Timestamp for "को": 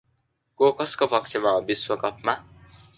0.59-0.71